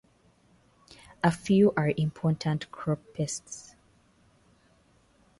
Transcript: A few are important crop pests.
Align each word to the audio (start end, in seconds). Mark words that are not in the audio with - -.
A 1.23 1.29
few 1.29 1.73
are 1.77 1.93
important 1.95 2.71
crop 2.71 2.97
pests. 3.13 3.75